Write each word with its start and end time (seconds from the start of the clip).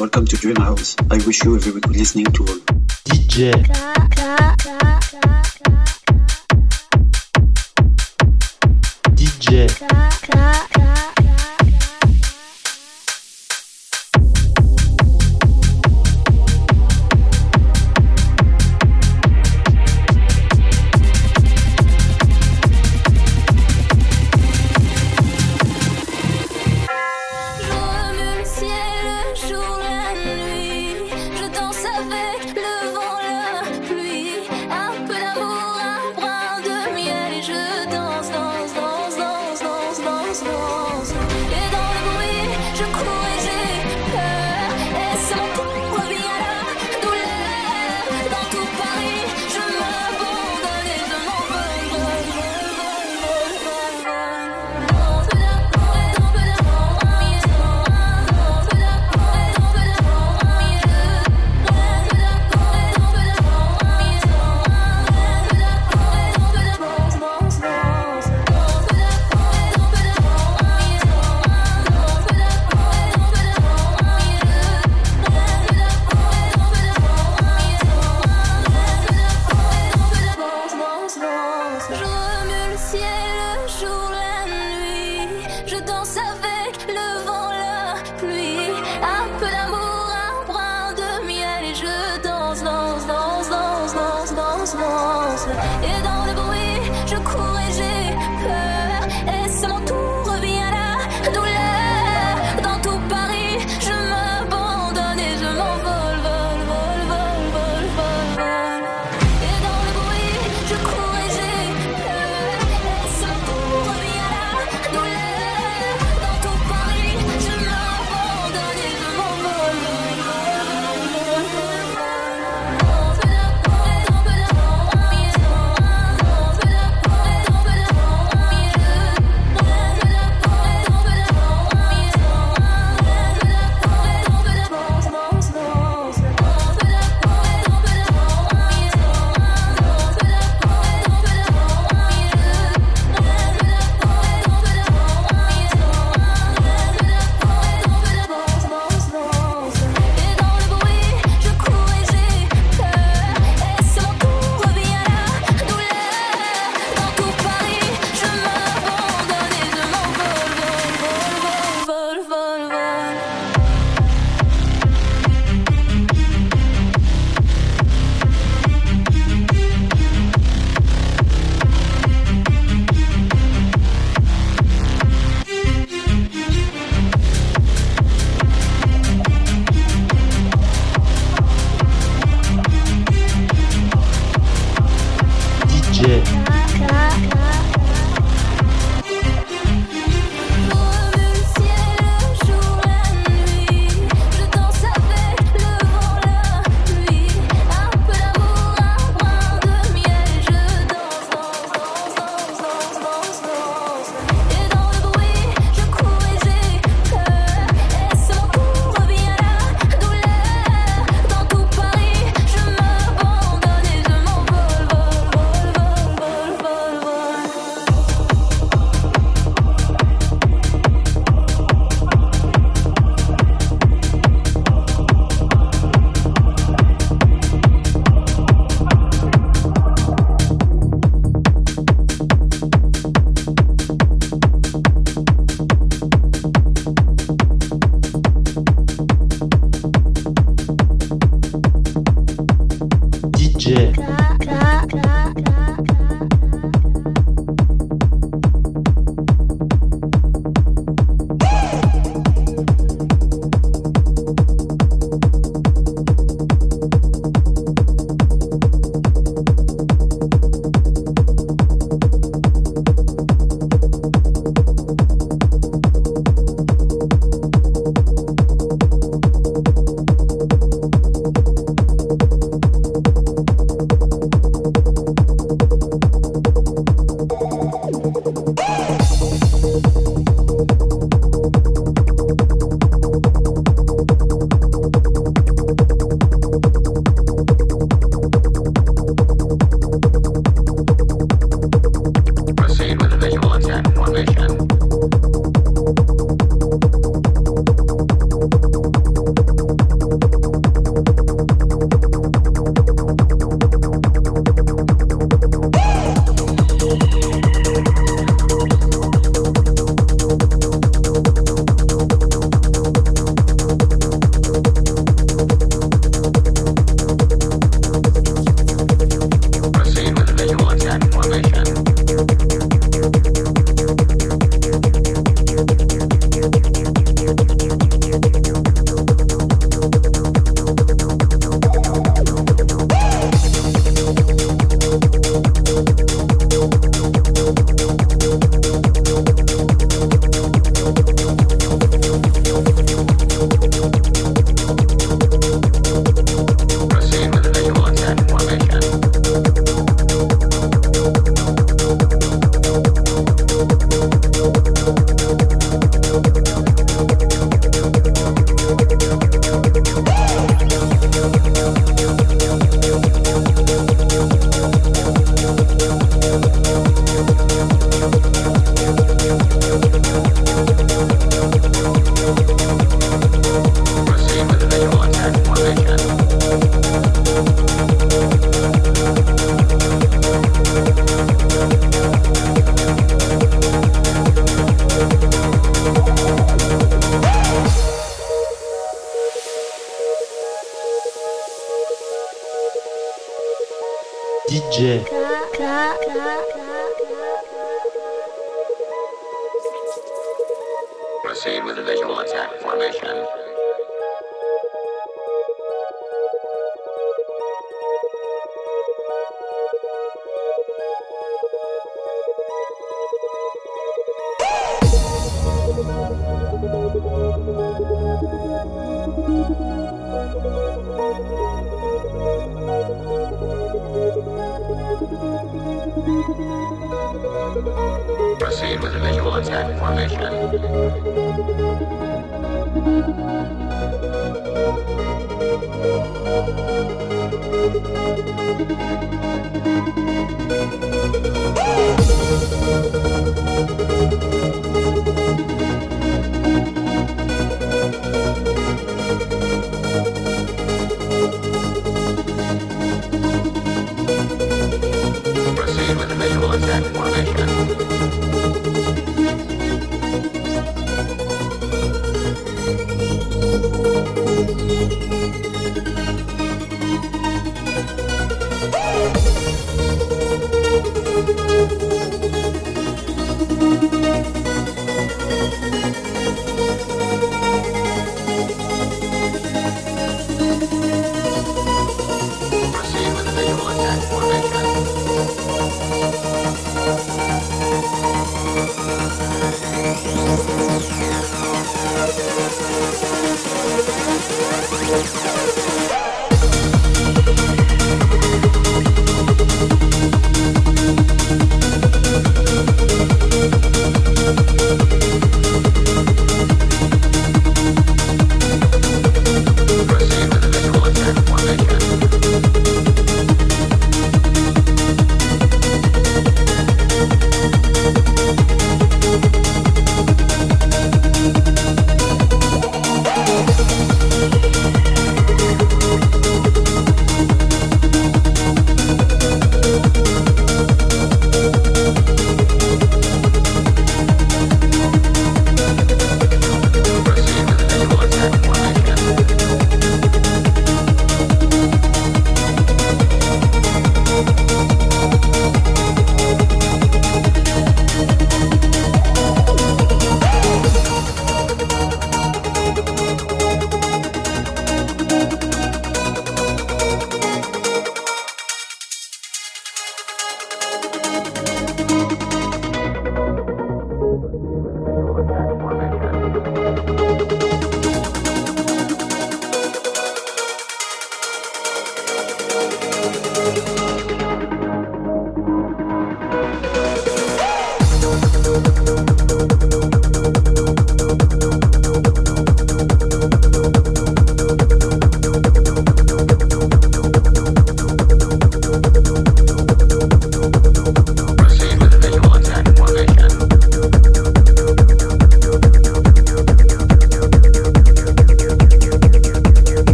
Welcome 0.00 0.24
to 0.28 0.36
Dream 0.36 0.56
House. 0.56 0.96
I 1.10 1.18
wish 1.26 1.44
you 1.44 1.56
a 1.56 1.58
very 1.58 1.78
good 1.78 1.94
listening 1.94 2.24
to 2.24 2.42
all. 2.46 2.58
DJ. 3.04 3.52
DJ. 9.14 9.89